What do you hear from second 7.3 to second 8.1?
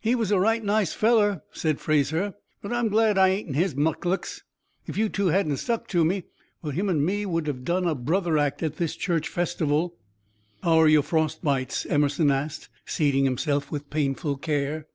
have done a